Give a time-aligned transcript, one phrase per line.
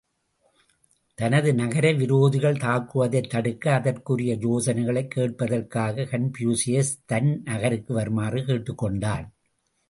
[1.15, 9.33] தனது நகரை விரோதிகள் தாக்குவதைத் தடுக்க, அதற்குரிய யோசனைகளைக் கேட்பதற்காகக் கன்பூசியசைத் தன் நகருக்கு வருமாறு கேட்டுக் கொண்டான்.